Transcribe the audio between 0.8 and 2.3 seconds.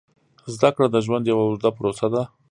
د ژوند یوه اوږده پروسه ده.